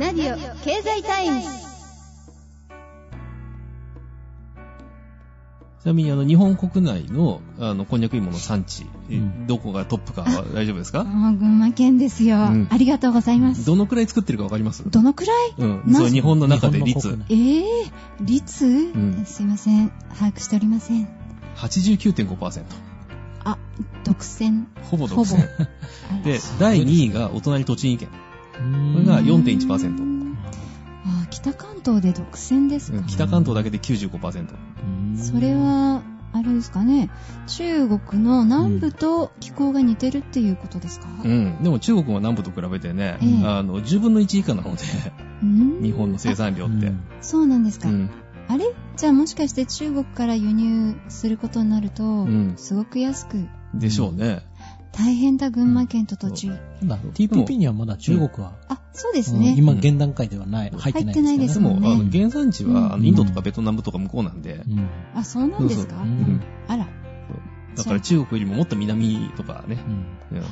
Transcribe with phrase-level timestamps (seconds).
[0.00, 1.48] ラジオ経済タイムズ。
[5.82, 9.46] ちなみにあの日本国内のあのこんにゃく芋の産地、えうん。
[9.46, 11.04] どこがトップかは 大丈夫ですか？
[11.04, 12.68] もう群馬県ですよ、うん。
[12.70, 13.64] ありがとうございます。
[13.66, 14.88] どのくらい作ってるかわかります？
[14.90, 15.54] どのくらい？
[15.58, 15.82] うん。
[15.86, 17.18] なそう、日本の中で率。
[17.28, 17.62] えー、
[18.20, 19.24] 率、ん。
[19.26, 19.90] すいません。
[20.18, 21.08] 把握しておりません。
[21.56, 22.62] 89.5%。
[23.44, 23.58] あ
[24.04, 24.64] 独占。
[24.90, 25.36] ほぼ独占。
[26.24, 28.08] で、第2位がお隣栃木県。
[28.60, 30.10] ここれが4.1%。
[31.06, 34.48] あ北関東で独占ですか、北関東だけで95%。
[35.16, 37.10] それはあれですかね
[37.48, 41.62] 中国の南部と気候が似てるっていうことですか、うん。
[41.62, 44.82] でも中国は南部と比べてね、ええあの、10分の1以下なので、
[45.42, 46.92] うん日本の生産量って。
[47.22, 48.10] そうなんですか、うん。
[48.48, 48.66] あれ？
[48.96, 54.42] じゃあもしかして中国から輸入することになると、んすごく安くでしょうね。
[54.92, 56.52] 大変だ群馬県と栃木、
[56.86, 59.40] ただ TPP にはまだ中国は、あそうですうん。
[59.40, 64.88] ね、今現段階ではない、入ってない入ってないででも、ですすもんねあの、原産地うんは、あのインドとかベトナムとか向こうなんで、うん。
[65.14, 65.96] あそうなんですか？
[65.96, 66.06] そうそう。
[66.06, 66.40] うん。
[66.68, 66.88] あら。
[67.76, 69.78] だから中国よりももっと南とかね。
[70.30, 70.36] うん。
[70.38, 70.44] うん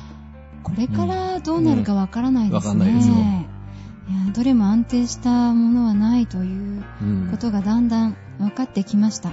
[0.61, 2.78] これからどうなるかわからないですね、うん。
[2.80, 3.14] わかんないですよ。
[3.14, 3.19] い
[4.12, 9.33] やどれも安定したものはないといううんことがだんだん分かってきました、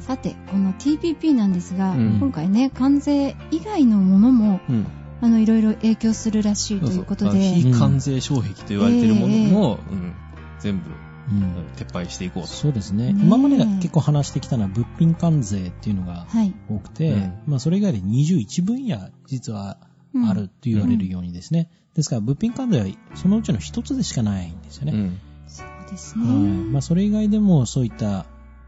[0.00, 2.18] さてこの TPP なんですが、うん。
[2.20, 4.86] 今回ね関税以外のものもうん。
[5.20, 7.32] あのいろいろ影響するらしいということそう。
[7.32, 10.14] そうあので非関税障壁と言われているものも、うん。
[10.58, 10.90] 全部、
[11.30, 11.38] うん。
[11.38, 12.48] うん撤廃していこうと。
[12.48, 13.12] そうですね。
[13.12, 13.24] ねえ。
[13.24, 17.38] 今まで結構話してきたのは物品関税っていうのがはい、多くて、うん。
[17.46, 19.93] まあそれ以外で21分野実はうん
[20.28, 24.92] あると言われるようにですね、ですから物品関税はそのうちの一つでしかないんですよね。
[24.92, 25.18] うん。
[25.46, 26.28] そうですはい。
[26.28, 28.26] ね、まあそれ以外でもそういった、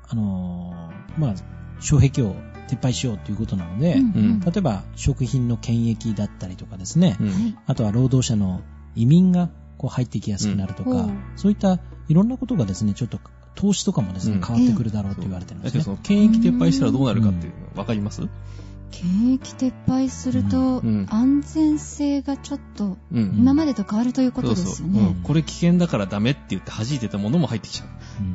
[0.09, 1.35] あのーまあ
[1.81, 2.35] 障壁を
[2.69, 4.01] 撤廃しようということなので、うん。
[4.01, 4.03] う
[4.37, 4.41] ん。
[4.41, 7.27] 例えば食品の検疫だったりとかですね、うん。
[7.29, 7.57] はい。
[7.67, 8.63] あとは労働者の
[8.95, 11.79] 移民がこう入ってきやすくなるとか、そういった
[12.09, 13.21] いろんなことがですね、ちょっと
[13.55, 14.43] 投資とかもですね、うん。
[14.43, 15.79] 変わってくるだろうと言われてるんですね。
[15.81, 15.97] だけどそ。
[15.97, 18.23] の検疫撤廃したらどうなるかっていうのわかります？
[18.91, 23.35] 検疫撤廃すると、安全性がちょっとうん。
[23.37, 25.13] 今までと変わるということですよね、そうそう。
[25.13, 25.23] うん。
[25.23, 27.89] これ危険だからダメって言って弾いてたものも入ってきちゃう。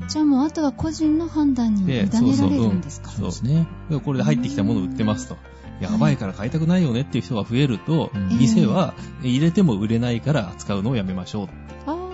[0.04, 0.08] うん。
[0.08, 3.10] じゃあもうあとは個人の判断に委ねでられるんですか？
[3.12, 3.68] そうですね。
[3.90, 5.38] でこれで入ってきたものを売ってますと。
[5.80, 8.38] やばいから買いたくないよねっていう人が増えると、うん。
[8.38, 11.48] 店は入れても売れないから扱うのをやめましょう。
[11.88, 12.06] あだか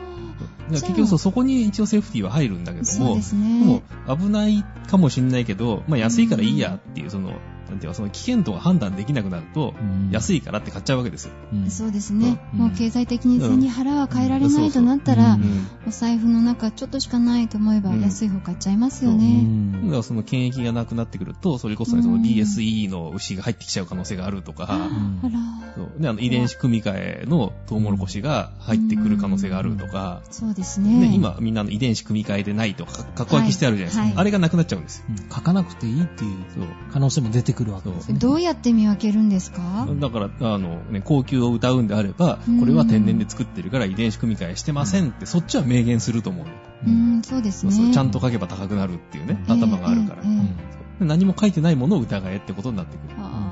[0.72, 0.90] らじゃあ。
[0.90, 3.66] 結局そうそこに一応セーフティーは入るんだけあども、そうですでね。
[3.66, 3.82] も
[4.18, 7.34] 危ないかもしれないけど、まあ安いからいいやっていう、その、
[7.70, 9.74] なんていうか、その危険度が判断できなくなると、
[10.12, 10.38] 安い。
[10.38, 11.34] いからって買っちゃうわけですよ。
[11.54, 11.70] うん。
[11.70, 12.60] そうですね、うん。
[12.60, 15.68] もう経済的に背に腹は変えられないとなったら、うん。
[15.88, 18.02] お財布の中ちょっとしかないと思えばうん。
[18.02, 19.16] 安い方買っちゃいますよう。
[19.16, 19.86] ね、ん。
[19.86, 22.22] だからその検疫がなくなってくると、それこそね、そのうん。
[22.22, 25.40] BSE の牛が入ってきちゃう可能性があるとか、んあら。
[25.76, 26.02] そう。
[26.02, 31.08] であの遺伝子組み換えのトウモロコシが入ってくる可能性があるとか、そうですね。
[31.08, 34.02] ね、今みんなの遺伝子組み換えでないとか、格好書きしてあるじゃないですか。
[34.04, 34.10] はい。
[34.12, 34.22] はい。
[34.22, 35.06] あれがなくなっちゃうんですよ。
[35.10, 35.18] うん。
[35.30, 36.38] 書かなくていいっていう。
[36.92, 38.20] 可能性も出てくるわけですね。
[38.20, 39.88] どうやって見分けるんですか？
[40.00, 46.46] だから、あの、ね、高級を歌うんであれば、うんこれは天然で作ってるから遺伝子組み換えしてませんって、そっちは明言すると思う。
[46.86, 50.24] うんそうですねちゃんと書けば高くなるっていうね、ええ頭があるから、
[51.00, 53.16] 何も書いてないものを疑えってことになってくる。
[53.18, 53.52] あ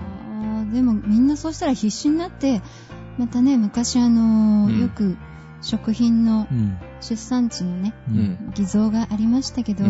[0.69, 2.61] ーでもみんなそうしたら必死になって
[3.17, 5.17] またね昔あのよく
[5.61, 6.77] 食品のうん。
[7.01, 7.93] 出産地のね。
[8.55, 9.85] 偽造がありましたけど。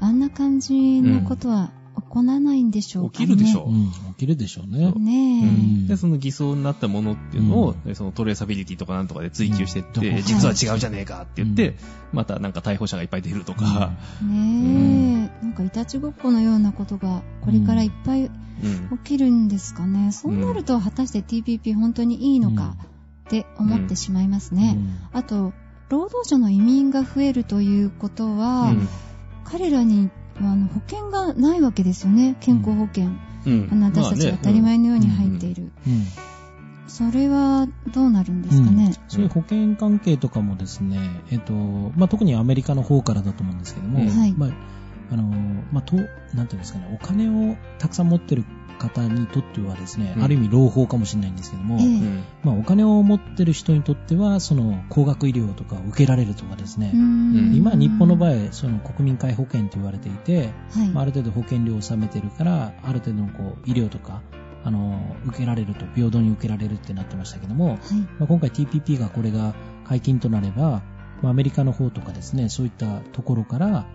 [0.00, 1.85] あんな感じのことは起
[2.16, 3.26] こらないんでしょうかね。
[3.26, 3.68] 起きるでしょう。
[3.70, 3.90] うん。
[3.90, 4.90] 起きるでしょうね。
[4.92, 5.02] そう。
[5.02, 5.50] ねえ、う
[5.84, 5.86] ん。
[5.86, 10.22] で、その偽装になったものっていうのを、そのトレーサビリティとかなんとかで追求してって、うん。
[10.22, 11.76] 実は違うじゃねえかって言って、うん。
[12.12, 18.98] またなんか逮捕者がいっぱい出るとか、ねえ、なんかいたちごっこのようなことがこれからいっぱいうん。
[18.98, 22.76] 起きるんですかね、そうなると果たして TPP 本当にいいのか
[23.26, 24.78] って思ってしまいますね、
[25.12, 25.52] あと
[25.90, 28.88] 労働者の移民が増えるということは、うん。
[29.44, 30.10] 彼らに
[30.44, 32.36] はあの保険がないわけですよね。
[32.40, 33.10] 健康保険、
[33.46, 33.68] うん。
[33.70, 35.92] あの私たちが当たり前のように入っている、うん。
[35.92, 36.06] うん。
[36.88, 40.98] それはどうなるんですかね、そういう保険関係とかもですね、
[41.30, 44.08] えっと、まあ、特にアメリカの方からだと思うんですけども、うん。
[44.08, 44.32] はい。
[44.32, 44.50] まあ、
[45.10, 45.24] あの、
[45.72, 48.44] まあ、と、なんていうんですかね、お金をたくさん持ってる
[48.76, 50.24] 方にとってはですね、うん。
[50.24, 52.24] ある意味朗報かもしれないんですけども、ええうん。
[52.44, 57.52] まあ、お金を持ってる人にとっては、その、高額医療とかを受けられるとかですね、うん。
[57.54, 64.22] 今、日本の場合、その国民皆保険と言われていて、はい、まあある程度保険料を納めてるから、ある程度のこう医療とか、
[64.64, 67.76] あの、受けられると、平等に受けられるってなってましたけども、はい。
[68.18, 70.82] まあ、今回 TPP がこれが解禁となれば、
[71.22, 73.86] まあ、アメリカの方とかですね、そういったところから、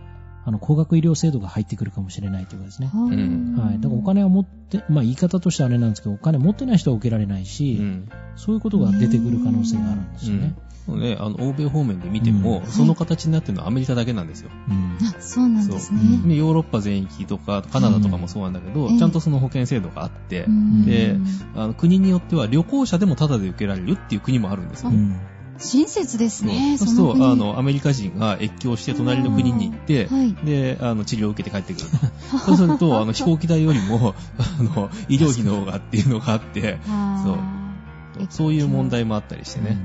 [0.43, 2.87] あの、高額医療制度が入ってくるかもしれないというかですね。
[2.87, 3.79] はんはい。
[3.79, 10.55] だからお金は持って、まあ言い方としてはあれなんですけど、お金持ってない人は受けられないし、うんそういうことが出てくる可能性があるんですよね。
[10.85, 14.49] そうね、あの、欧米方面で見ても、うんその形になってるのはアメリカだけなんですよ。
[14.67, 14.97] うん。
[15.05, 15.99] あ、そうなんですね。
[16.35, 21.17] ヨーロッパ全域とか、カナダとかもそうなんだけど、うんちゃんとその保険制度があって、うんで
[21.55, 24.89] あの国によっては旅行者でもタダで受けられるっていう国もあるんですよ。
[24.89, 25.19] うん。
[25.61, 26.77] 親切ですね。
[26.77, 32.37] そうすると、あの、アメリカ人が越境して隣の国に行って、はいで、あの、治療を受けて帰ってくると。
[32.45, 39.77] そうすると、あの、飛行機代よりも、 あの、医療費の方がっていうのがあって、あーそういう問題もあったりしてね。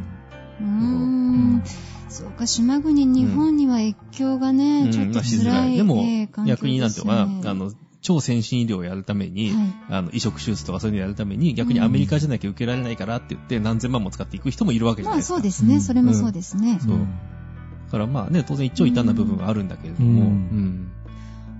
[0.60, 1.62] うんん。
[2.08, 5.46] そうか、島国、日本には越境がね、うんちょっとまあしづ。
[5.46, 5.76] らい。
[5.76, 6.04] でも
[6.46, 7.72] 逆になんていうのかな、あの、
[8.06, 15.34] 超先進医療をやるために、はいあの、移植手術とかそういうのやるために、逆にアメリカじゃなきゃ受けられないからって言って、何千万も使っていく人もいるわけじゃまあないですか。
[15.34, 16.78] そうですね、うんそれもそうですね。
[16.80, 20.90] そうだからまあね、当然一長一短な部分はあるんだけれども、うんうん。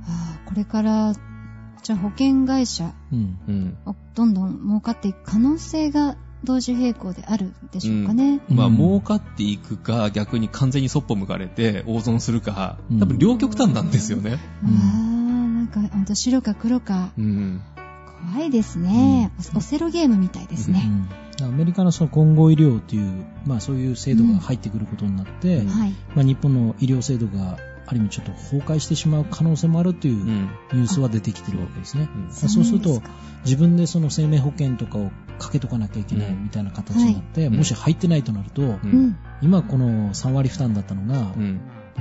[0.07, 1.15] あーこれから、
[1.83, 3.39] じゃあ保険会社、うん。
[3.49, 3.77] うん。
[3.85, 8.41] をどんどん儲かっていく可能性が同時並行であるでしょうかね。
[8.49, 14.39] うんまあ、儲かっていくか、逆に完全にそっぽ向かれて大損するかうん、多分両極端なんですよね。
[14.65, 15.16] ああ、なん
[15.83, 17.63] か、ほんと白か黒か、うん。
[18.33, 19.31] 怖いですね。
[19.55, 20.83] オセロゲームみたいですね。
[20.85, 21.09] うん
[21.43, 25.95] アメリカのその混合医療という、まあそういう制度が入ってくることになって、うんはい。
[26.15, 32.09] まあ日本の医療制度がある意味ちょっと崩壊してしまう可能性もあるといううんニュースは出てきてるわけですね。
[32.15, 33.03] うんまあそうすると
[33.45, 39.19] 自分でその生命保険とかをかけとかなきゃいけないみたいな形になって、はいもし入ってないとなると、ううんん。
[39.43, 41.61] 今この3割負担だったのがう、ん。
[41.99, 42.01] う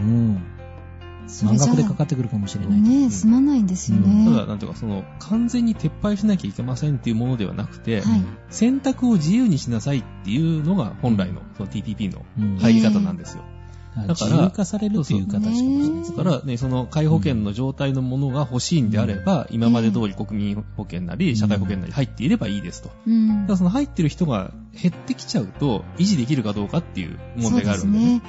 [1.43, 2.89] 満額でかかってくるかもしれないと。
[2.89, 4.25] ね済まないんですよね。
[4.25, 8.23] ただ、なんていうか、その、完全に撤廃しなきゃいけませんっていうものではなくて、はい。
[8.49, 13.43] 選択を自由にしなさいっていうのが本来のその TPP のうん入り方なんですよ。
[13.43, 13.54] だ
[13.95, 16.17] だから自由化されるという形かもしれないですね。
[16.17, 22.91] だからね、その介保険の状態のものが欲しいんであれば、今まで通り国民保険なり、社会保険なり入っていればいいですと。
[23.07, 28.05] うんただその入ってる人が減ってきちゃうと、維持できるかどうかっていう問題があるんでね。
[28.05, 28.21] ね。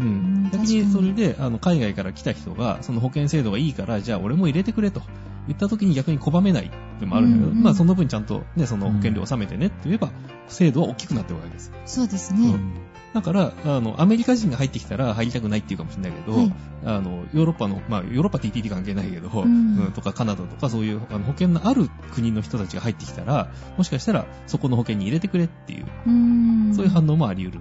[0.00, 5.02] うんうんうん逆にそれで、あの、海外から来た人が、その保険制度がいいから、じゃあ俺も入れてくれと
[5.46, 10.10] 言った時に逆に拒めないっていうのもあるんだけど、うんうんまあその分ちゃんとね、その保険料を納めてねって言えば、
[10.48, 11.72] 制度は大きくなってるわけです。
[11.86, 12.48] そうですね。
[12.48, 16.54] うんだから、あの、アメリカ人が入ってきたら入りたくないっていうかもしれないけど、はい。
[16.84, 19.78] あの、ヨーロッパの、まあ、ヨーロッパ TPP 関係ないけど、うん。
[19.78, 26.72] うんとかカナダとかそういうあの保険のある国の人たちが入ってきたら、もしかしたらそこの保険に入れてくれっていう、うん。
[26.74, 27.60] そういう反応もあり得る。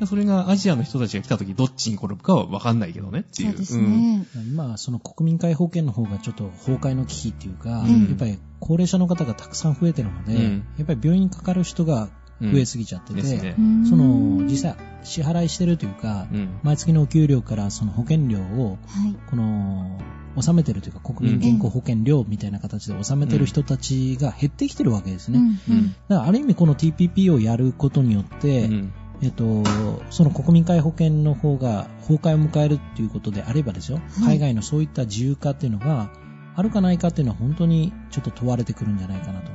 [0.00, 0.04] う。
[0.04, 0.06] ん。
[0.06, 3.50] それがアジアの人たちが来た時どっちに転ぶかは分かんないけどねっていう。
[3.50, 4.26] そうですね。
[4.52, 8.08] 今、その国民皆保険の方がちょっと崩壊の危機っていうか、うん。
[8.08, 10.64] やっぱり高齢者の方がたくさん増えてるので、うん。
[10.76, 13.20] やっぱり病院にかかる人がうん増えすぎちゃってて、
[13.58, 13.60] う。
[13.60, 16.58] んその、実際支払いしてるというか、うん。
[16.62, 19.16] 毎月のお給料からその保険料を、はい。
[19.28, 19.98] この、
[20.36, 25.38] 納めてるというか、国民健康保険料みたいな形で納めてる人たちが減ってきてるわけですね。
[25.38, 28.92] うんうんだからある意味この TPP をやることによって、うん
[29.22, 29.64] えっと、
[30.10, 36.10] その国民皆保険の方が崩壊を迎えるっていうことであればですよ、はい海外のそういった自由化っていうのが
[36.56, 39.50] あるかないかっていうのは本当にちょっと問われてくるんじゃないかなと。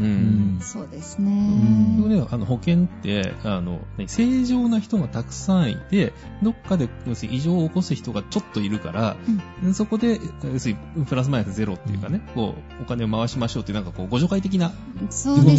[0.00, 0.60] ううんん。
[0.60, 2.26] そうですうんね。
[2.30, 6.12] あの保険って、あの、ね正常な人がたくさんいて、
[6.42, 9.16] どっかで、要するに異常を起こす人がちょっといるから、
[9.72, 15.14] そこで、要するにプラスマイナスゼロっていうかね、こう、お金を回しましょうっていう、なんかこう、ご助会的な、動き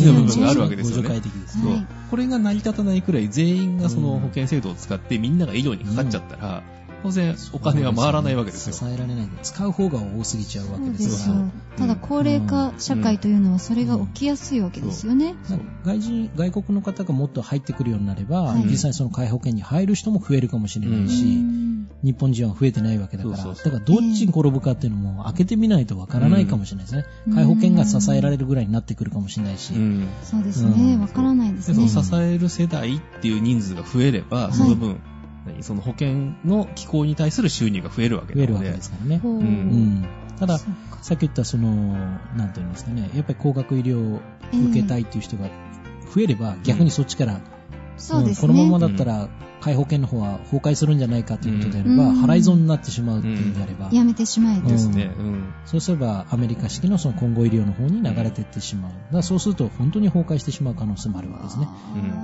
[0.05, 0.83] の部分があるわけね。
[0.83, 1.71] ですよねご助会的ですね。
[1.71, 6.62] はいこれが成り立たないくらい全員がそのうん保険制度を使ってみんなが医療にかかっちゃったら、
[7.03, 8.74] 当然お金は回らないわけですよ。
[8.74, 10.98] 支えられないで使う方が多すぎちゃうわけでから。
[10.98, 11.36] ですすよ。
[11.77, 15.36] ただ高齢化社会というのはそれが起きやすいわけですよね。
[15.84, 21.72] 外人、外国の方がもっと入ってくるようになれば、はい実際その皆保険に入る人も増えるかもしれなうんいし、うん
[22.03, 27.05] 日本人は増えてないわけだから、そうそうそうだからどっちに転ぶかっていうのも開けてみないとわからないかもしれないですね。
[27.27, 29.74] うん皆保険が支えられるぐらいになってくるかもしれないし。
[29.74, 30.96] うんそうですね。
[30.96, 31.84] うんわからないですね。
[31.84, 35.00] でその支える世代っていう人数が増えれば、いその分、
[35.51, 39.17] 何その保険の機構に対する収入が増えるわけなので増えるわけで、すからね。
[39.20, 40.05] ほううん。
[40.39, 40.65] ただ、さ
[41.13, 41.70] っき言ったその、
[42.36, 44.20] なんていうんですかね、やっぱり高額医療を
[44.70, 45.50] 受けたいっていう人が
[46.13, 47.41] 増えれば、逆にそっちから、
[47.98, 48.53] そうですね。
[48.53, 49.29] んこのままだったら、
[49.62, 54.67] 皆保険の方は崩壊するんじゃないかということであれば、うん払い損になってしまうっていうんであれば、やめてしまえと。
[54.67, 55.13] ですね。
[55.17, 55.53] うん。
[55.65, 59.13] そうすればアメリカ式のその混合医療の方に流れていってしまう。
[59.13, 61.67] だそうすると本当に崩壊してしまう可能性もあるわけですね。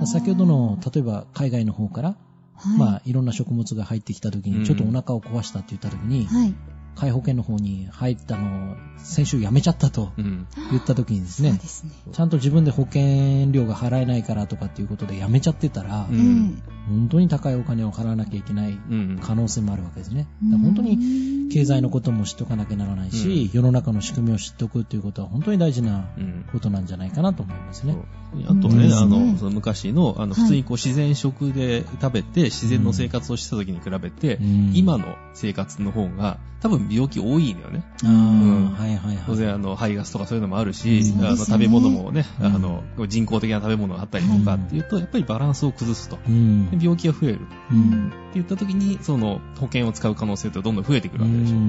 [0.00, 2.16] うん先ほどの、例えば海外の方から、
[2.58, 6.54] はい、まあいろんな食物が入ってきた時うんに、ちょっとお腹を壊したって言った時に、はい。
[7.00, 10.46] 皆保険の方に入ったのを先週やめちゃったとうん。
[10.70, 11.92] 言った時にですねそうで、すね。
[12.12, 19.20] ちゃんと自分で保険料が払えないからとかっていうことでやめちゃってたら、うんえ本当に高いお金を払わなきゃいけないうん。
[19.22, 20.26] 可能性もあるわけですね。
[20.42, 27.96] 本当にうん経済のことも知っとかなきゃならないし、世の中の仕組みを知っておくっていうことは本当に大事なうんことなんじゃないかなと思いますね。
[28.44, 37.82] あとね、うんあの、その昔の、あの、はい普通にこう自然食で食べて、自然の生活をした時に比べて、うん今の生活の方が、多分病気多いのよね。
[38.04, 39.24] ああ、んはいはいはい。
[39.26, 46.18] 当然、あの、肺ガスとかそういうのもあるし、うんあの、食べ物もね、うんあの、人工的な食べ物があったりとかっていうと、やっぱりバランスを崩すと。
[46.26, 46.70] うん。
[46.70, 47.40] で病気が増える。
[47.72, 48.08] うん。
[48.08, 51.56] って言った時に、その、保険を使う可能性ってどんどん増えてくるわけでしょ。
[51.56, 51.60] う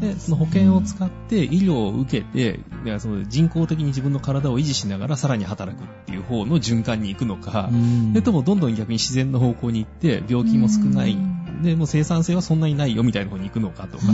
[0.00, 2.60] ですその保険を使って医療を受けて、
[2.98, 14.04] その人工的に自分の体を維持しながらさらに働くっていう方の循環に行くのか、うんそれともどんどん逆に自然の方向に行って病気も少ない、うんで、もう生産性はそんなにないよみたいな方に行くのかとか、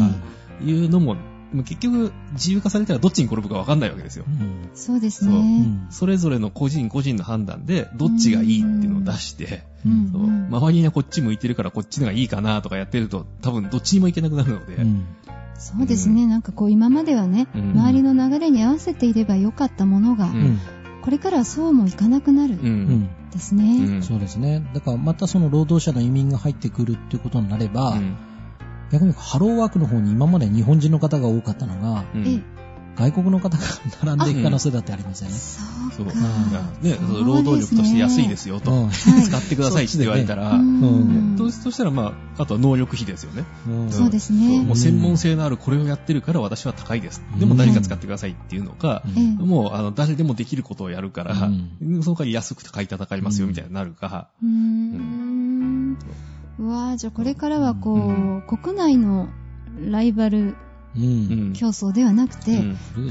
[0.63, 1.15] いうのも、
[1.53, 4.25] もう結局自由化されたらどっちに転ぶか分かんないわけですよ。
[4.27, 4.31] う。
[4.31, 4.71] ん。
[4.75, 5.35] そうですそう。
[5.35, 5.61] うね。
[5.61, 5.87] ん。
[5.91, 10.11] それぞれの個人個人の判断でどっちがいいっていうのを出して、うん。
[10.11, 10.23] そう。
[10.25, 15.07] 周りにはこっち向いてるからこっちのがいいかなとかやってると多分どっちにも行けなくなるので、うん。
[15.57, 16.27] そうですね。
[16.27, 17.71] なんかこう今まではね、うん。
[17.73, 20.59] 周りの流れに合わせていればよかったものが、うん
[21.05, 22.63] これからはそうもいかなくなるうん。
[22.63, 23.97] うんですね。
[23.97, 24.03] うん。
[24.03, 24.67] そうですね。
[24.73, 28.17] だからまたその労働者の移民が入ってくるっていうことになれば、うん。
[28.91, 32.27] 逆にハローワークの方に今まで日本人の方が多かったのが、うん。
[32.27, 32.41] え
[32.97, 33.65] 外国の方が
[34.05, 35.37] 並んでいく可能性だってありますよね。
[35.97, 36.15] そうそう。
[36.15, 36.21] か。
[36.81, 38.91] ね、労働力として安いですよと、うん。
[38.91, 40.61] 使ってくださいって言われたら、
[41.63, 43.45] そしたらまあ、あとは能力費ですよね。
[43.69, 43.93] うん。
[43.93, 44.63] そうですね。
[44.63, 47.23] もう専門性のあるこれをやってるから私は高いです。
[47.39, 49.03] でも誰か使ってくださいっていうのか、
[49.39, 52.03] もうあの誰でもできることをやるから、うん。
[52.03, 55.99] その代わり安くて買い叩かれますよみたいになるか、うーん。
[56.59, 59.29] うわぁ、じゃあこれからはこう、う国内の
[59.81, 60.57] ライバル
[60.95, 62.63] 競争ではなくて、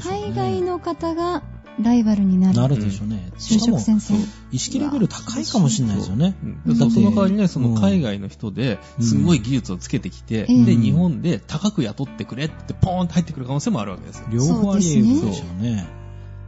[0.02, 1.44] 海外の方が
[1.82, 2.58] ライバルになる。
[2.58, 3.32] なるでしょうね。
[3.38, 4.18] 就職戦線。
[4.52, 6.36] 意識レベル高いかもしれないですよね。
[6.44, 14.26] うんだからその代わりね、そのうん海外の人で、すごい技術をつけてきて、うんで、日本で高く雇ってくれってポーンって入ってくる可能性もあるわけですよ。
[14.32, 15.88] 両方あり得るでしょそうね。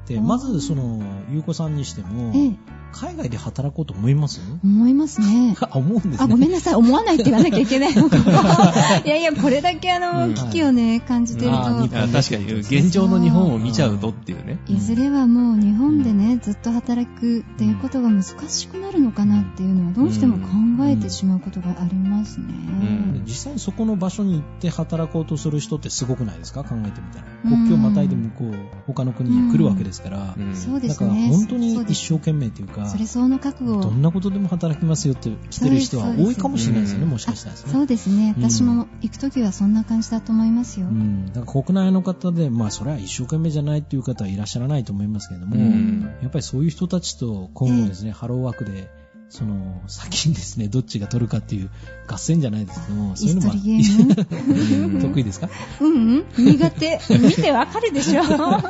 [0.07, 1.01] で、まずその、
[1.31, 2.55] ゆうこさんにしても、ええ、
[2.97, 4.39] 海外で働こうと思います？
[4.63, 5.55] 思いますね。
[5.61, 6.17] あ、思うんですね。
[6.21, 6.75] あ、ごめんなさい。
[6.75, 8.17] 思わないって言わなきゃいけないのか。
[9.05, 14.59] いやいや、これだけあの、うん危機をね、感じてると、確かに、現状の日本を見ちゃうとっていうね。
[14.67, 20.49] いずれはもう日本でね、ずっと働くっていうことが難しくなるのかなっていうのはどうしても考
[20.85, 22.45] えてしまうことがありますね。
[22.45, 26.63] ん実際にそこの場所に行って働こうとする人ってすごくないですか？
[26.63, 27.25] 考えてみたら。
[27.25, 28.53] うん国境をまたいで向こう、
[28.87, 30.35] 他の国に来るわけですから。
[30.37, 31.29] うんそうでだからすね。
[31.29, 33.81] 本当に一生懸命というか、それ相応の覚悟を。
[33.81, 37.61] どんなことでも働きますよって来てる人は多いかもしれないですよね、もしかしたらね。
[37.65, 38.33] そうですね。
[38.37, 40.87] うん私も行くときはそんな感じだと思いますよ。
[40.87, 48.89] うん、だから国内の方で、まあそれは一生懸命じゃないっていう方はいらっしゃらないと思いますけれども、うんやっぱりそういう人たちと今後ですね、ハローワークで、
[49.27, 51.69] その、先にですね、どっちが取るかっていう
[52.07, 55.01] 合戦じゃないですけども、そういうのもイストリゲーム。
[55.01, 55.49] 得意ですか？
[55.81, 56.45] うんうん。
[56.55, 56.99] 苦手。
[57.19, 58.23] 見てわかるでしょ。
[58.23, 58.61] ま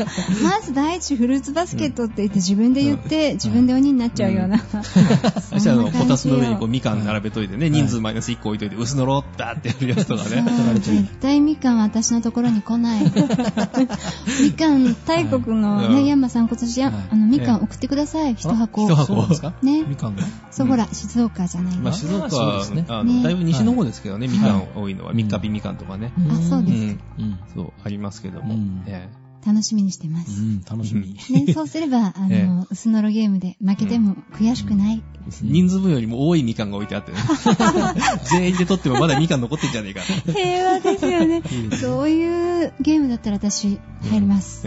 [0.61, 4.59] ず第一フルーツバスケットって言って自分で言って自分で鬼になっちゃうような。
[4.59, 10.43] そしたらあの、こたつの上にこう、うみかん並べといてね、人数マイナス1個置いといて、薄のろバーってやるやつとかね。
[10.79, 13.03] 絶対みかんは私のところに来ない。
[14.41, 18.35] みかん、大国のうんね、ヤンマさん今年あの、みかん送ってください。
[18.35, 18.85] 一箱。
[18.87, 19.53] 一箱ですか？
[19.61, 19.83] ね。
[19.83, 20.23] みかんが？
[20.55, 21.81] そう、ほら、静岡じゃないの？
[21.81, 26.13] まあ、あ、静岡はですねあねのだいぶ西の方ですけどね、みかはん多いのは、三日日みかんとかね。
[26.49, 27.03] そうですうんか。
[27.19, 27.39] うん。
[27.53, 28.55] そう、ありますけども。
[28.55, 29.09] うんえ
[29.45, 30.41] 楽しみにしてます。
[30.41, 31.15] うん、楽しみ。
[31.45, 35.03] ね、そうすれば、 あえの、薄のろゲームで負けても悔しくない。
[35.27, 37.17] え人数分よりも多いみかんが置いてあってね。
[38.31, 40.01] 全員で取ってもまだみかん残ってんじゃねえか。
[40.33, 41.43] 平和ですよね
[41.79, 44.65] そういうゲームだったら私、入ります。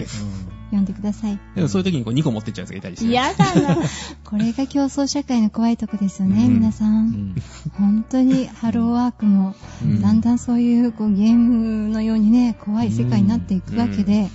[0.72, 1.38] ね読んでください。
[1.54, 3.06] でもそういう時にこう2個持ってっちゃうやつがいたりして。
[3.06, 3.76] 嫌だな。
[4.25, 6.84] これが競争社会の怖いとこですよね、うん皆さ。
[6.84, 7.34] うんん
[7.76, 14.28] 本当にハローワークも、うんだんだんそういうこうゲームのようにね、怖い世界になっていくわけで、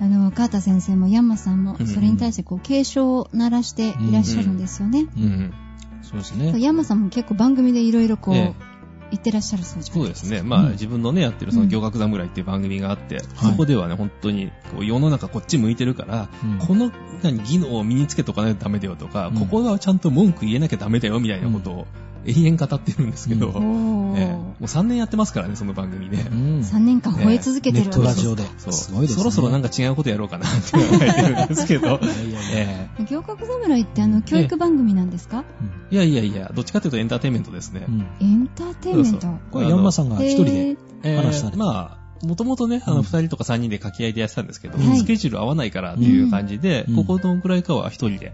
[0.00, 5.06] うんあの、カータ先生もヤンマさんもうん、それに対してこう警鐘を鳴らしていらっしゃるんですよね。
[6.02, 6.60] そうですね。
[6.60, 8.54] ヤンマさんも結構番組でいろいろこう、え
[9.10, 9.90] 言ってらっしゃるそうです。
[9.90, 9.94] か。
[9.94, 10.42] そうですね。
[10.42, 10.70] まあ、うん。
[10.72, 13.24] 自分のね、やってるその行学侍っていう番組があって、はい。
[13.50, 16.58] そこではね、本当に、こう世の中こっち向いてるから、うん。
[16.58, 19.34] この、何、技能を身につけとかないとダメだよとか、うん。
[19.34, 21.86] ここはちゃんと文句言えなきゃダメだよみたいなことを
[22.26, 26.16] 延々語ってるんですけど、うん ええもう3年やってますからね、その番組で。
[26.18, 28.72] うん3年間吠え続けてネッるわけですトラジオで。
[28.72, 29.18] すごいですね。
[29.18, 31.98] そろそろなんか違うことやろうかなって考えてるんですけど。
[33.08, 35.44] 行革侍ってあの、教育番組なんですか？
[35.90, 37.84] えいやいやいや、どっちかというとエンターテインメントですね。
[37.88, 39.28] うんうんエンターテインメント。
[39.50, 40.76] これ、ヤンマさんが一人で。
[41.02, 48.32] え話されてまあ、もともとね、あの、二人とか三人で掛け合いでやってたんですけど、はいスケジュール合わないからっていう感じで、うんここのくらいかは一人で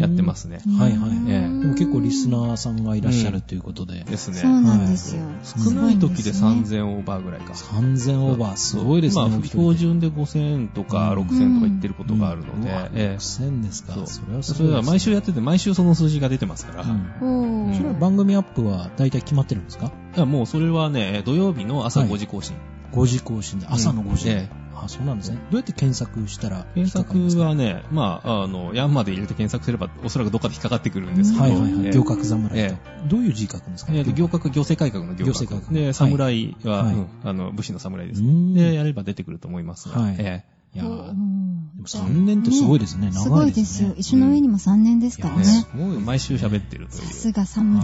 [0.00, 0.60] やってますね。
[0.78, 4.04] はいはいええでも結構リスナーさんがいらっしゃるということで。
[4.04, 4.38] ですね。
[4.38, 5.22] そうなんですよ。
[5.64, 7.52] 少ない時ですごいんすね3000オーバーぐらいか。
[7.52, 9.28] 3000オーバー、すごいですね。
[9.28, 13.94] まあ、標準で5000とかうん6000とか言ってることがあるので、うんうわええ6000ですか。
[13.94, 19.92] そうそれはすそれは毎週やってて、毎週その数字が出てますから、うんそれは番組アップは大体決まってるんですか？
[20.16, 22.56] いやもうそれはね、土曜日の朝はい5時更新。
[22.92, 24.28] 5時更新で、朝の5時。
[24.28, 24.48] うんえ。
[24.82, 25.36] あ、そうなんですね。
[25.36, 31.86] どうやって検索したら引検索はね、まあ、あの、ヤンマで入れて検索すれば、おそらくどっかで引っかかってくるんですけど、はいはいはい。
[31.86, 31.92] ええ。
[31.92, 33.08] 行革侍えと。
[33.08, 33.92] どういう字書くんですか？
[33.92, 35.26] えー行革、行政改革の行革。
[35.26, 35.86] 行政改革。
[35.86, 36.94] で、侍は、
[37.24, 38.22] あの、武士の侍です。
[38.54, 40.16] で、やれば出てくると思いますが、はい。
[40.18, 40.44] え
[40.74, 41.40] いやーうん
[41.74, 43.10] でも3年ってすごいですね。
[43.10, 43.94] す長いでねごいですすよ。。
[43.96, 45.44] 石の上にも3年ですからえね。
[45.44, 45.98] すごい。
[45.98, 47.02] 毎週喋ってるという。
[47.02, 47.82] さすが侍。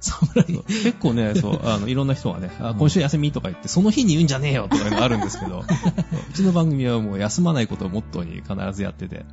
[0.00, 0.54] 侍。
[0.54, 9.24] そう結構ね、 そう、あの、いろんな人がね、あ今週休みとか言って、その日に言うんじゃねえよとかいうのがあるんですけど、 うちの番組はもう休まないことをモットーに必ずやってて、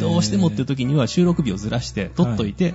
[0.00, 2.74] どうしてもっていう時には収録日をずらして、撮っといて、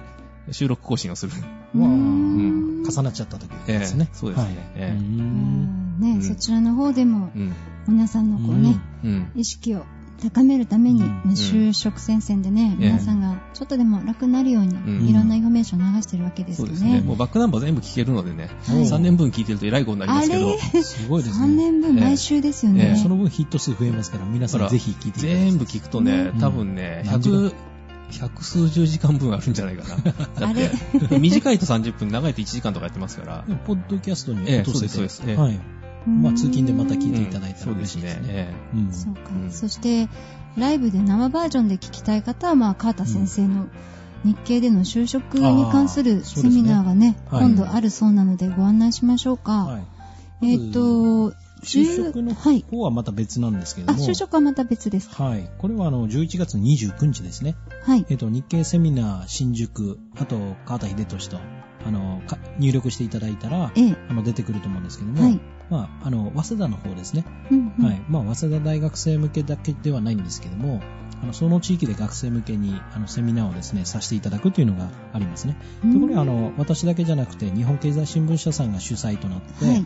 [0.52, 1.34] 収録更新をする。
[1.76, 4.10] 重なっちゃった時ええですね。
[4.14, 6.22] そうですねね、うん。
[6.22, 7.54] そちらの方でもうん。
[7.88, 9.32] 皆さんのこうね、うん。
[9.36, 9.84] 意識を
[10.22, 11.02] 高めるために、
[11.36, 15.08] 就職戦線でね、ええ皆さんがちょっとでも楽になるように、ん。
[15.08, 16.96] いろんなインフォメーションを流してるわけですよそうですね。
[16.96, 17.02] ね。
[17.02, 18.84] もうバックナンバー全部聞けるのでね、はい。
[18.84, 21.40] 3年分聞いてると偉いことになりますけど、あすごいですね。
[21.42, 22.94] 3年分毎週ですよえね。
[22.96, 25.50] えその分ヒット数増えますから、皆さんぜひ聞いていただきたい。
[25.52, 27.54] 全部聞くとね、多分ね、何時間100、
[28.20, 29.84] 百数十時間分あるんじゃないか
[30.42, 30.48] な。
[30.50, 30.70] あれ？
[31.20, 33.46] 短いと30分、長いと1時間とかやってますから。
[33.66, 35.40] ポッドキャストにええ落とせて、そうですそうです。
[35.40, 35.42] ええ。
[35.42, 35.60] はい。
[36.08, 38.54] まあ、通勤でまた聞いてうんいただいたら嬉しいですね。。
[38.74, 40.10] うんそうか、うんそして、
[40.58, 43.68] ライブで生バージョンで聞きたい方は、まあ、川田先生の
[44.24, 49.66] 日経での就職に関するセミナーがね、はい今度あるそうなのでご案内しましょうか。
[49.66, 49.84] はい。
[50.42, 52.66] えっ、と、就職のはい。
[52.70, 54.00] 方はまた別なんですけども。
[54.00, 55.24] 就職はまた別ですか。
[55.24, 55.50] はい。
[55.58, 57.56] これはあの、11月29日ですね。
[57.84, 58.06] はい。
[58.10, 61.40] えっと、日経セミナー新宿、あと、川田秀俊と、
[61.86, 63.98] あの、か入力していただいたら、ええ。
[64.10, 65.40] あの、出てくると思うんですけども、はい。
[65.70, 67.26] まあ、あの、早稲田の方ですね。
[67.52, 68.02] うんうんはい。
[68.10, 70.82] まあ、早稲田大学生向けだけではないんですけども、
[71.22, 75.58] あの、その地域で学生向けに、あの、セミナーをですね、させていただくというのがありますね。
[75.84, 79.86] で、これはあの、私だけじゃなくて、日本経済新聞社さんが主催となって、はい。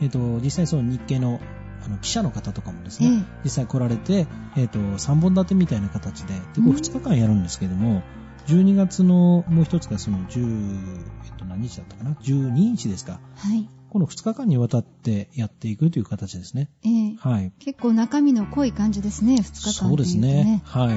[0.00, 1.40] えっと、実際その日経の、
[1.84, 8.02] あの、記者の方とかもですね、え実際来られて、えっ、と、3本立てみたいな形で、で、これ2日間やるんですけども、
[8.46, 13.20] 12月のもう一つがその10、えっと、何日だったかな ?12 日ですか。
[13.36, 13.68] はい。
[13.94, 16.68] この2日間にわたってやっていくという形ですね。
[16.84, 17.14] ええ。
[17.16, 17.52] はい。
[17.60, 20.62] 結構中身の濃い感じですね、2日間そうですね。
[20.64, 20.96] はい。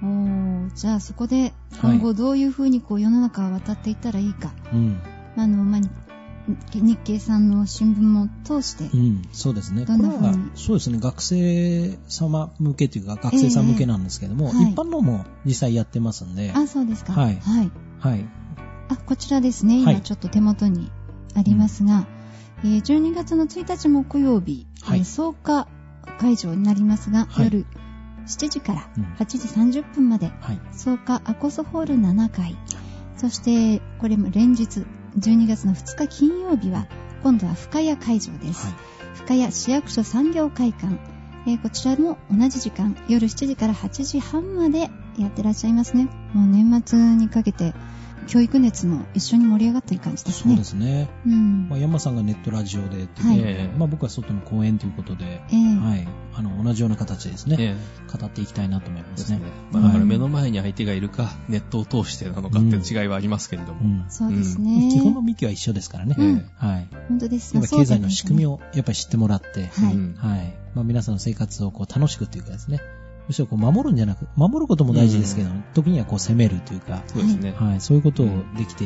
[0.00, 4.54] おーじゃあそこで今後どういうふうにこう世の中を渡っていったらいいか。
[4.72, 5.02] うん。
[5.36, 5.80] あの、まあ、
[6.70, 9.22] 日日経さんの新聞も通してう、ん。
[9.32, 9.84] そうですね。
[9.84, 10.50] どんな風に？
[10.50, 11.00] は、そうですね。
[11.00, 17.12] 学生様向けというか、学生さん向けなんですけども、ええはい一般のも実際やってますんで、あ、そうですか。
[17.12, 17.72] はいはい。
[17.98, 18.24] はい。
[18.90, 19.82] あ、こちらですね。
[19.82, 20.92] はい今ちょっと手元に
[21.34, 22.06] ありますが、
[22.64, 25.68] えー12月の1日木曜日、はいえー草加
[26.18, 27.66] 会場になりますが、はい夜
[28.26, 30.60] 7時からうん8時30分まで、はい。
[30.72, 32.56] 草加アコスホール7階、
[33.16, 34.84] そしてこれも連日、
[35.18, 36.86] 12月の2日金曜日は、
[37.22, 38.66] 今度は深谷会場です。
[38.66, 38.74] はい。
[39.14, 40.98] 深谷市役所産業会館、
[41.46, 46.08] えーこちらも同じ時間、夜7時から8時半までやってらっしゃいますね。
[46.34, 47.74] もう年末にかけて、
[48.26, 50.54] 教育熱も一緒に盛り上がってる感じですね。
[50.54, 51.08] そうですね。
[51.26, 51.68] うん。
[51.68, 56.08] まあ、山さんがネットラジオでっていはいええまあ、僕は外の公演ということで、ええはい。
[56.34, 57.56] あの、同じような形ですね。
[57.58, 57.76] え
[58.12, 59.40] 語っていきたいなと思いまねえですすね。。
[59.72, 63.80] まあ、だから目の前に相手がいるか、ネットを通してなのかっていう違いはありますけれども。
[63.82, 64.10] うん。
[64.10, 64.90] そうですね。
[64.92, 66.14] 基本の幹は一緒ですからね。
[66.18, 66.88] うんえはい。
[67.08, 68.54] 本当ですやっぱ経済の仕組みを。
[68.54, 69.94] をやっぱり知ってもらって、はい。
[69.94, 70.54] うんはい。
[70.74, 72.80] まあ、皆さんの生活をこう楽しくっていうかですね、
[73.28, 77.54] むしろこう守るんじゃなく、守ることも大事ですけど、時にはこう攻めるというか、そうですね。
[77.58, 77.80] はい。
[77.80, 78.84] そういうことをできて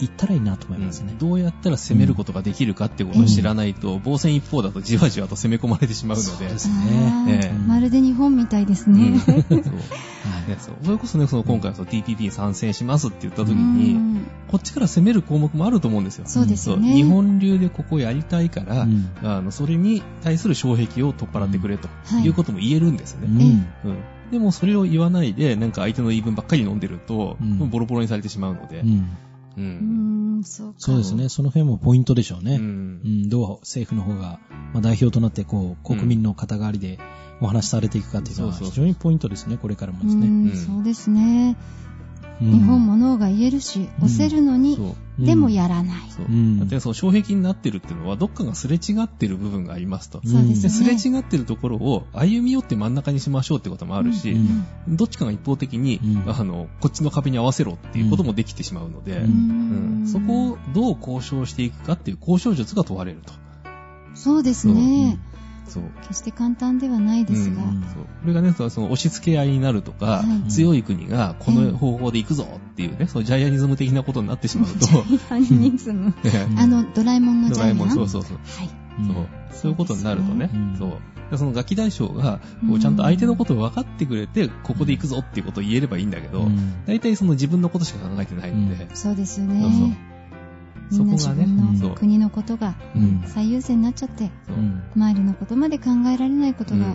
[0.00, 1.14] いったらいいなと思いますね。
[1.18, 6.28] どうやったら攻めることができるかっていうことを知らないと、防戦一方だとじわじわと攻め込まれてしまうので。
[6.30, 7.24] そうですあね。
[7.28, 9.18] ーええまるで日本みたいですうんね。
[9.20, 16.24] そうはいねそれこそね、その今回の TPP に参戦しますって言った時うに、んこっちから攻める項目もあると思うんですよ。
[16.26, 16.94] そうですよね。
[16.94, 23.66] 日本流でここやりたいから、うんあの、それに対する障壁を取っ払ってくれとはいいうことも言えるんですよね。
[23.84, 23.98] うんうん
[24.30, 28.80] でもそれを言わないで、なんか相手の言い分ばっかり飲んでると、うんボロボロにされてしまうので。
[28.80, 29.16] うんうん
[29.56, 30.74] うーん、そうか。
[30.78, 31.28] そうですね。
[31.28, 32.56] その辺もポイントでしょうね。
[32.56, 34.40] ううんん、どう政府の方が、
[34.72, 36.98] まあ、代表となって、こう、国民の肩代わりで
[37.40, 40.26] お話しされていくかっていうのは、非常にポイントですね、これからもうですね。
[40.26, 41.56] ん、うんそうですね。
[42.42, 45.24] うん日本もノーが言えるし、押せるのに、そう。
[45.24, 46.10] でもやらない。
[46.10, 46.26] そう。
[46.26, 50.20] うんだってその障壁になってるっていうのは、どっかがすれ違ってる部分がありますと。
[50.24, 50.98] そうですで、ね。
[50.98, 63.32] すれ違ってるところを歩み寄って真ん中にしましょうってこともあるし、うんどっちかが一方的に、うんあの、こっちの壁に合わせろっていうこともできてしまうので、ううんんそこをどう交渉していくかっていう交渉術が問われると。
[64.14, 65.18] そうですね。
[65.66, 65.82] そう。
[66.02, 67.62] 決して簡単ではないですが。
[67.62, 76.14] うんそうこれがね、その押し付け合いになるとか、はい強い国がこの方法で行くぞっていうね、そのジャイアニズム的なことになってしまうと、 ジャイアニズム。
[76.50, 77.96] う んあの、ドラえもんのジドラえもん、ャイアン。
[77.96, 78.36] そうそうそう。
[78.36, 78.70] はい。
[79.06, 80.90] そうそういうことになるとね、うんそう。
[81.30, 90.13] でそのガキ大将が、こうんうちゃんと相手のことを分かってくれて、ここで行くぞっていうことを言えればいいんだけど、うん大体その自分のことしか考えてないので、そうですよそうそうね。
[90.90, 93.22] みんな自分の国のことがうん。
[93.26, 94.30] 最優先になっちゃって、
[94.96, 96.94] 周りのことまで考えられないことが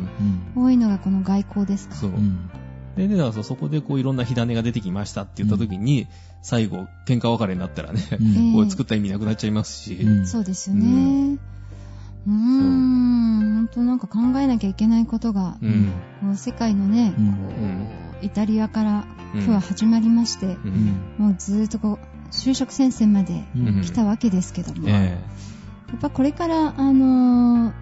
[0.56, 1.96] 多いのがこの外交ですか？
[1.96, 2.12] そう。
[2.12, 2.50] うん
[2.96, 6.08] で、ね、だからそこでこういろんな火種が出てきましたって言った時に、
[6.42, 10.28] 最後、喧嘩別れになったらね、うんこう作った意味なくなっちゃいますし、うん。
[10.28, 11.38] そうですよね。
[12.28, 15.94] うーん、本当なんか考えなきゃいけないことが、うん。
[16.22, 17.14] もう世界のね、
[18.22, 19.40] イタリアからうん。
[19.42, 20.58] 今日は始まりまして、
[21.18, 23.82] もうずーっとこう、就職戦線までうん。
[23.82, 25.18] 来たわけですけども、やえ。
[25.96, 27.74] っぱこれから、あのー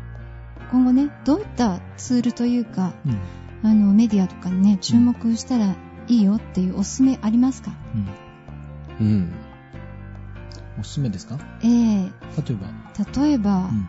[0.71, 3.69] 今後ね、どういったツールというか、うん。
[3.69, 5.75] あの、メディアとかにね、注目したら
[6.07, 7.71] いいよっていうおすすめありますか？
[8.99, 9.07] うん。
[9.07, 9.33] えうん。
[10.79, 11.39] おすすめですか？
[11.63, 11.71] ええ。
[11.71, 13.21] 例えば？
[13.21, 13.88] 例えば、うん。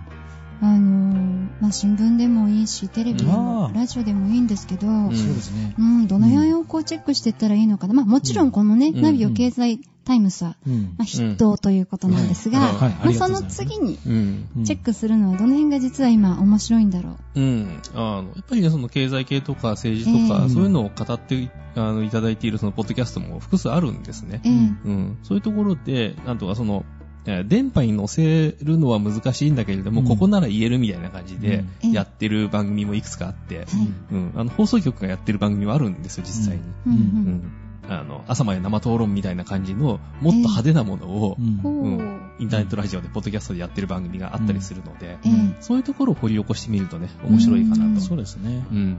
[0.61, 5.16] あのーまあ、新聞でもいいし、テレビでもラジオでもいいんですけど、ん。
[5.16, 5.75] そうですね。
[5.79, 7.94] うん、どの辺をこうチェックしていったらいいのかな。
[7.94, 9.01] まあもちろんこのね、うん。
[9.03, 14.49] ナビオ経済タイムスは、うんまあ、筆頭ということなんですが、まあ、その次にうん。
[14.57, 17.40] うんチェックするのはどの辺が実は今面白いんだろう。
[17.40, 17.83] うん。
[17.94, 24.40] あの、やっぱりね、その経済系とか政治とか、ええそういうのを語ってあのいただいているそのポッドキャストも複数あるんですね。
[24.44, 25.18] ええうん。
[25.23, 26.87] そういうところで、なんとかその、
[27.27, 33.66] えー電波に乗せるのは難しいんだけれども、うんここなら言えるみたいな感じでうんやってる番組もいくつかあって、はい。
[34.12, 34.33] うん。
[34.35, 36.62] あの、放送局がやってる番組もあるんですよ、実際に。
[36.87, 37.03] うんううん
[37.35, 37.53] ん。
[37.88, 41.72] あの、朝まで生討論みたいな感じの、もっと派手なものをう、んほう。
[41.85, 48.01] うんインターネットラジオで、ポッドキャストでやってる番組があったりするので、ええそういうところを掘り起こしてみるとね、面白いかなと。
[48.01, 48.96] そうですねうん。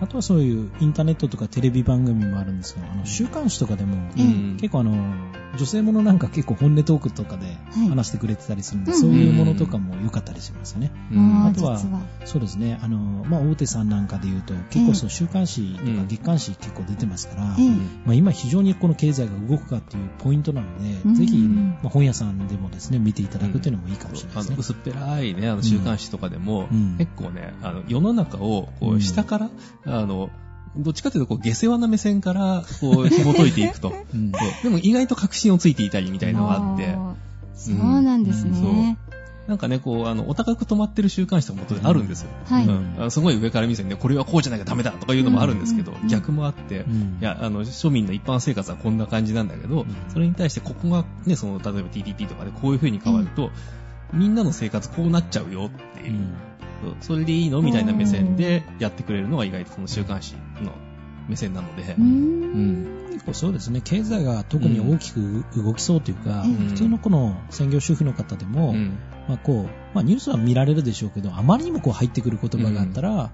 [0.00, 3.96] あとはそういうインターネットとかテレビ番組もあるんですが、あの週刊誌とかでも、
[4.56, 5.14] 結構あの、
[5.56, 7.88] 女性ものなんか結構本音トークとかではい。
[7.88, 10.92] 話してくれてたりするんで、うんそういうものとかも良かったりしますよね。
[11.12, 11.46] うん。
[11.46, 11.80] あとは。
[12.24, 12.78] そうですね。
[12.82, 17.70] あの、まあ、大手さんなんかで言うと、結構その週刊誌とかうん月刊誌結構出てますから、ええ。
[18.04, 24.56] まあ、今非常にこの経済が動くかっていうポイントなので、うんぜひ、まあ、本屋さんでもですね、見ていただくっていうのもいいかもしれないあの、ですね。
[24.58, 26.96] 薄っぺらいね、あの、週刊誌とかでも、うん。
[26.98, 29.00] 結構ね、あの、世の中を、こう、うん。
[29.00, 29.50] 下から、
[29.86, 30.30] あの、
[30.76, 33.92] どっちかというと、こう、下世話な目線から、こう、紐解いていくと。
[34.14, 34.30] うん。
[34.30, 36.96] でも、意外と確信をついていたりみたいなのがあって、
[37.54, 38.02] そう。
[38.02, 38.96] なんですね。
[39.48, 42.30] なんかね、こう、あの、お高く止まってる週刊誌とかもあるんですよ。
[42.46, 42.66] はい。
[42.66, 43.10] うん。
[43.10, 46.02] すごい上から見せてね、これはこうじゃなきゃダメだとかいうのもあるんですけど、うん。
[46.02, 47.18] うん逆もあって、うん。
[47.20, 49.86] いや、あの、庶民の一般生活はこんな感じなんだけど、ん。
[50.08, 53.50] それに対してここがね、その、例えば TTP とかでこういう風に変わると、
[54.12, 56.34] みんなの生活こうなっちゃうよっていう、うん
[57.00, 57.62] それでいいの？
[57.62, 60.72] みたいな目線でやってくれるのが意外とその週刊誌の
[61.28, 62.00] 目線なのでう、。
[62.00, 63.10] うんん。
[63.12, 68.98] 結構そうですね、経済が特に大きく動きそうというか、うん普通のこの専業主婦の方でも、うん。
[69.28, 69.64] まあこう、
[69.94, 73.30] まあニュースは見られるでしょうけど、あまりにもこう入ってくる言葉があったら、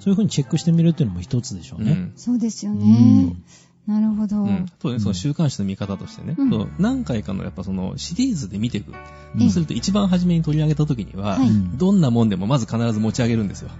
[0.00, 1.92] そういうふうにチェックしてみるっていうのも一つでしょうね。
[1.92, 2.12] うん。
[2.16, 3.42] そうですようねん。
[3.88, 4.42] なるほど。
[4.42, 4.66] うん。
[4.82, 8.92] そうね、その週刊誌の見方としてね、うんそう何回かのやっぱそのシリーズで見ていく。
[8.92, 11.38] うんそうすると一番初めに取り上げた時には、
[11.74, 13.70] どんなもんでもまず必ず持ち上げるんですよ。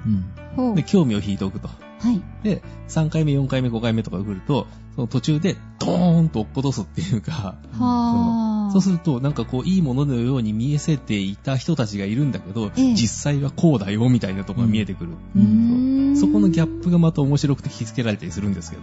[0.56, 0.82] うんで、。
[0.82, 1.68] 興味を引いておくと。
[1.68, 2.22] はい。
[2.42, 8.70] で、3回目、4回目、5回目とか来ると、その途中でドーンと落っことすっていうか、はあ。
[8.72, 15.12] そうすると、なんかこう、いいもののように見えせていた人たちがいるんだけど、ええ実際はこうだよ、みたいなところが見えてくる。
[15.36, 18.82] うーんそこのギャップがまた面白くて引きつけられたりするんですけど、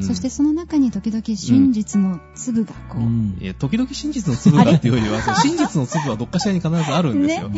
[0.00, 7.50] そしてその中に時々真実の粒がこう、うんえー時々真実の粒がっていうよりは、 真実の粒はどっかしらに必ずあるんですよ。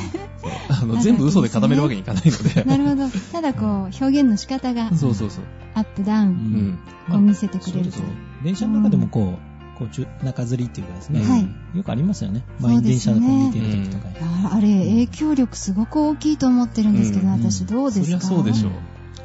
[0.43, 2.65] そうあの全部嘘で固めるわけにいかないので。
[2.69, 3.09] なるほど。
[3.33, 5.45] ただこう、表現の仕方がそうそうそう。
[5.75, 6.79] アップダウうン、うん。
[7.11, 8.07] こう見せてくれるとそうですね。
[8.43, 12.45] 電車の中でもこう、こう中中吊りっていうかですね、はいよくありますよね。
[12.61, 14.15] そう満員ですね電車でこう見てる時とかに。
[14.15, 18.21] いやあれ、影響力すごく大きいと思ってるんですけど、うん私どうですか？
[18.21, 18.73] そりゃそうでしょう。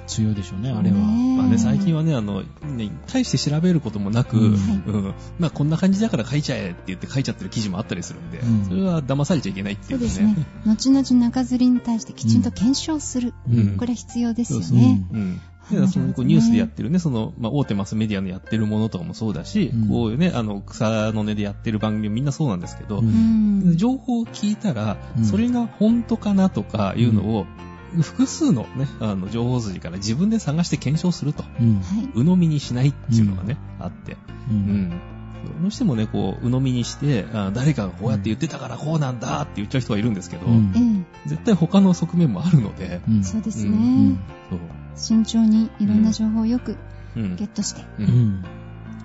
[0.09, 0.97] 強いでしょうね、あれは。
[0.97, 10.09] まあね、最近はね、あの、ね、大して調べることもなく、うんうんまあこんな感じだから書いちゃえって言って書いちゃってる記事もあったりするんで、うんそれは騙されちゃいけないっていううね。
[10.09, 10.45] そですね。
[10.65, 13.33] 後々中吊りに対してきちんと検証する。
[13.47, 15.07] うんこれは必要ですよね。
[15.13, 15.41] うん。
[15.71, 23.09] でそのニュースでやってるね、その、まあ、大手マスメディアのやってるものとかもそうだし、うんこういうね、あの、草の根でやってる番組みんなそうなんですけど、うんう
[23.71, 27.45] ん情報を聞いたら、うんそれが本当かなとかいうのを、
[28.01, 31.43] 複数のね、あの、情報筋から自分で探して検証すると。
[31.59, 31.75] うん。
[31.75, 32.09] はい。
[32.15, 34.13] 鵜呑みにしないっていうのがね、あって。
[34.13, 34.17] う。
[34.51, 34.89] うんん。
[35.61, 44.19] どうしてもね、こう、鵜呑みにして、あ誰かがこうやって言ってたからこうなんだって言っちゃう人がいるんですけど、うんえ絶対他の側面もあるので、うんえ、そうですうねん。
[44.49, 44.59] そう。
[44.95, 46.77] 慎重にいろんな情報をよく
[47.15, 48.03] うんゲットして、う。
[48.03, 48.45] うんん。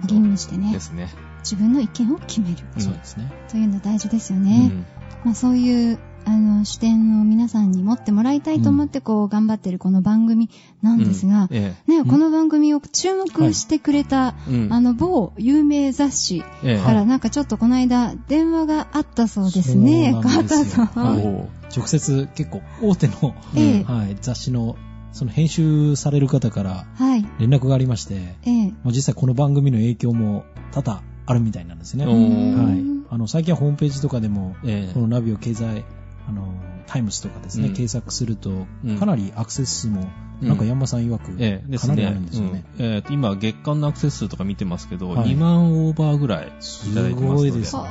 [0.07, 1.09] 吟味してねで、すね。
[1.41, 3.33] 自分の意見を決めるうんそうですね。
[3.49, 4.67] というの大事ですようね。
[4.69, 4.87] ん。
[5.25, 10.49] まあそういう、あの、視点を皆さんに持ってもらいたいと思って、こう、頑張ってるこの番組
[10.83, 14.53] なんですが、えね、んこの番組を注目してくれた、え。
[14.53, 14.73] うん。
[14.73, 16.83] あの、某有名雑誌ええ。
[16.83, 20.87] からなんかちょっとこの間電話があったそうですね、川田さん。
[20.87, 24.77] は直接結構大手の、ええはい、雑誌の
[25.13, 27.25] その編集される方からはい。
[27.39, 28.67] 連絡がありまして、ええ。
[28.83, 32.07] まあ実際この番組の影響も多々あるみたいなんですね。
[32.07, 33.07] おはーい。
[33.11, 35.85] あの、最近はホームページとかでも、ええこのナビオ経済、
[36.29, 36.55] あの、
[36.87, 41.79] タイムスとかですね、うん検索するとうん、かなりアクセス数も、うんなんか山さん曰く、ええ。
[41.79, 42.65] かなりあるんですよね。
[42.79, 47.45] うんえー今、月間のアクセス数とか見てますけど、はい2万オーバーぐらいいただいてますので。
[47.45, 47.83] すごいですね。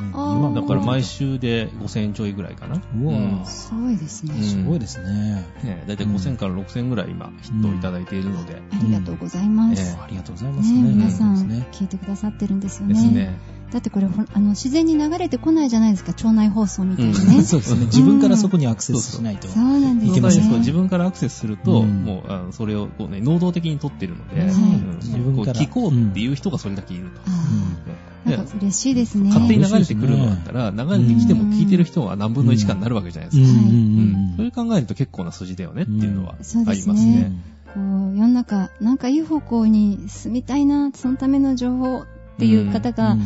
[0.53, 2.75] だから毎週で5000ちょいぐらいかな。
[2.75, 4.35] うわうんぁ、すごいですね。
[4.35, 5.45] うんすごいですね。
[5.63, 8.61] ね、だいたい5000から6000ぐらい今ヒットをいただいているので。
[8.71, 9.95] ありがとうございます。
[9.97, 10.89] えありがとうございますねね。
[10.89, 11.37] 皆さん
[11.71, 12.93] 聞いてくださってるんですよね。
[12.93, 13.52] ですね。
[13.73, 17.41] だってこれあの自然に流れてこないじゃないですか、腸内放送みたいなね。
[17.41, 17.85] そうですね。
[17.85, 19.47] 自分からそこにアクセスしないと。
[19.47, 20.59] そうなんですいけませんそうね。
[20.59, 22.03] 自分からアクセスすると、うん。
[22.03, 24.49] もうあのそれをこう、ね、能動的に取ってるので、はい。
[24.51, 25.59] うん自分から。
[25.59, 28.29] こう聞こうっていう人がそれだけいると。
[28.29, 29.29] なんか嬉しいですね。
[29.29, 33.59] 勝手に流れてくるのだったら、流れてきても聞いてる人は何分の1かになるわけじゃないですか。
[33.59, 33.65] うん。
[33.65, 33.71] うん。
[33.71, 33.73] うん。
[33.73, 34.37] うん。
[34.37, 36.93] それ考えると結構な筋だよねっていうのはあそうですね。
[36.93, 37.31] りますね。
[37.73, 37.83] こう
[38.15, 42.05] 世の中、なんかいい方向に進みたいな、そのための情報っ
[42.37, 43.17] ていう方が、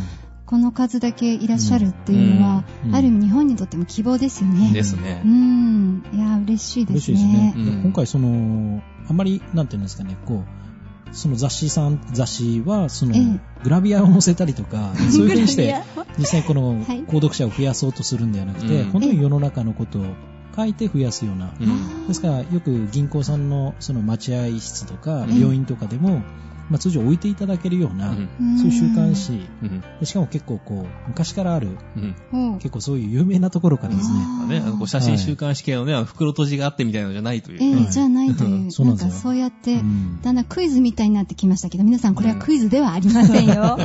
[0.47, 4.71] この数だけいらっしゃるっていうのは、うんある意味日本にとっても希望ですよね。
[4.73, 5.27] ですねう。
[5.27, 6.03] ん。
[6.13, 7.53] いや、嬉しいで嬉しいすね。
[7.55, 7.75] ですね。
[7.75, 15.75] うん今回その、あんまり、なんていうんですかね、こう、その雑誌さん、雑誌は、そのええ、グラビアを載せたりとか、 そういうふうにして
[16.17, 20.05] 実際このはい、購読者を増やそうとするんではなくて、うん本当に世の中のことを
[20.55, 21.51] 書いて増やすような。
[21.59, 26.21] うんですから、よく銀行さんのその待合室とか、うん病院とかでも、
[26.69, 28.57] まあ通常置いていただけるような、うん。
[28.57, 29.83] そういう週刊誌、うん。
[29.99, 31.77] でしかも結構こう、昔からある、
[32.59, 37.57] 結構そういう有名なところからですね、ね、あのこう写真週刊誌系のね、あの袋閉じがあってみたいなのじゃないという。
[37.61, 40.21] ええはいじゃないという、そうなんかそうやって、うん。
[40.21, 43.77] だんだんクイズみたいになってきましたけど、皆さんこれはクイズではありませんよ。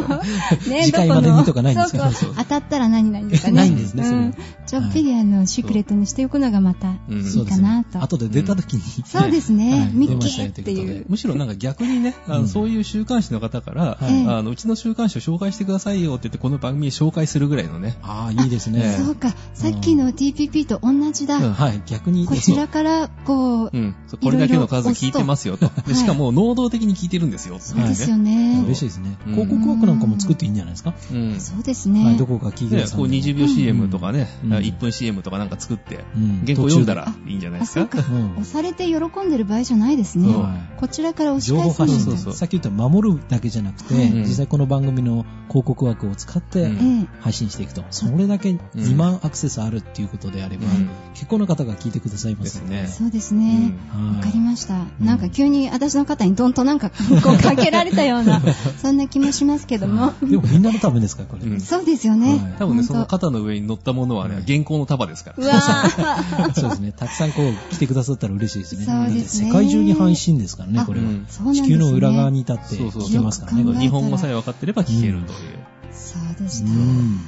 [0.68, 2.10] ね 次回までにとかないんですか？
[2.38, 3.52] 当たったら何々とかね。
[3.52, 4.18] ないんですねそれ。
[4.18, 4.34] うん。
[4.66, 7.68] ちょっぴりあの、シークレットにしておくのがまたうんいいそうですね。
[7.68, 8.02] かなと。
[8.02, 9.70] 後で出た時に、そうですね。
[9.80, 9.92] はい。
[9.92, 11.06] ミッキーっていう。
[11.08, 12.48] むしろなんか逆にね、あのうん。
[12.48, 17.96] そういう週刊誌の方から、はいあのうちの週刊誌を紹介してくださいよって言って、この番組紹介するぐらいのね。
[18.02, 18.80] ああ、いいですね。
[18.82, 21.36] ええそうか、さっきの TPP と同じだ。
[21.36, 22.26] うんはい、逆に。
[22.26, 23.94] こちらから、こう、うん。
[24.22, 25.70] これだけの数聞いてますよと。
[25.86, 27.58] でしかも、能動的に聞いてるんですよ。
[27.60, 28.62] そうですよはいね。
[28.64, 29.16] 嬉しいですね。
[29.26, 30.94] うん広告枠なんかも作っていいんじゃないですか？
[31.12, 31.40] うん。
[31.40, 32.26] そうですはい、ねど。
[32.26, 33.22] こか企業ね、こうさんでも。
[33.24, 37.80] 20秒 CM とかね、うん1分 CM とかなんか作って、うん原稿読んだらいいんじゃないあ、ですか？
[37.80, 38.12] そうか。
[38.12, 40.34] うん押されて喜んでる場合じゃないですね。
[40.78, 46.70] こちらから押し返すそうそうそうさっき言った守るだけじゃなくて、はい実際この番組の広告枠を使って
[47.20, 47.84] 配信していくと。
[47.90, 52.62] それだけ2万アクセスあるっていうことであれば、うん結構な方が聞いてくださいまです。
[52.62, 52.86] ね。
[52.88, 53.74] そうですね。
[53.90, 54.74] はいわかりました。
[55.00, 56.96] うんなんか急に私の肩にドンとなんかこ
[57.38, 58.42] うかけられたような、
[58.80, 60.12] そんな気もしますけども。
[60.22, 61.46] でもみんなのためですから、これ。
[61.46, 62.54] う んそうですよねはい。
[62.58, 65.44] 多分ね、その肩の上に乗ったものはね、原稿の束ですから。
[65.44, 66.92] うわー そうですね。
[66.96, 68.84] たくさんこう来てくださったら嬉しいですね。
[68.86, 71.52] そうですね世界中に配信ですからね、あこれは。
[71.52, 73.78] 地球の裏側に立ってそうそう聞けますからね。
[73.78, 75.38] 日本語さえ分かってれば聞けるという。
[75.92, 76.70] そうでした。
[76.70, 77.20] うん。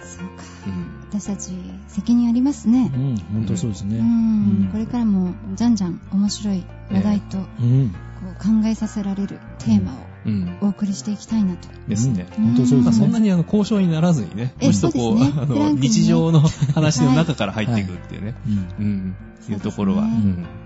[0.00, 0.44] そうか。
[0.66, 1.52] うん私たち
[1.86, 2.92] 責任ありますね。
[2.94, 3.96] うん、本当そうですね。
[3.96, 4.68] ううんん。
[4.70, 7.84] これからもじゃんじゃん面白い話題とこうん。
[7.86, 7.90] う
[8.62, 9.92] 考えさせられるテーマ
[10.26, 10.58] うん。
[10.60, 11.68] をお送りしていきたいなと。
[11.88, 12.26] ですね。
[12.38, 13.06] うん本当そうまあ、ですね。
[13.06, 16.40] そんなにあの交渉にならずにね、えもうちょっとこう、あの、日常の
[16.74, 19.16] 話の中から入っていくっていうね、うんうん、
[19.48, 20.04] いうところは、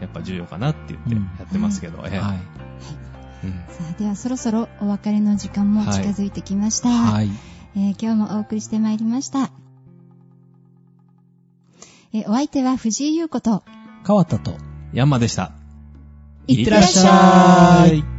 [0.01, 2.39] やっぱ重要かなって言ってうんやってますけど、ええはい。
[3.45, 6.89] うんさあ、ではそろそろお別れの時間も近づいてきました。
[6.89, 7.31] はい。
[7.75, 9.51] えー今日もお送りしてまいりました。
[12.13, 13.65] えーお相手は藤井優子と、
[14.07, 14.57] 変わったと。
[14.93, 15.53] ヤンマでした。
[16.47, 18.12] いってらっしゃい。